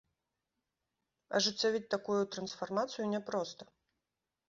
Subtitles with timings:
[1.39, 3.63] Ажыццявіць такую трансфармацыю няпроста.